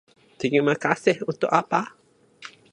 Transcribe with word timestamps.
Terima 0.41 0.73
kasih 0.85 1.15
untuk 1.31 1.51
apa? 1.61 1.81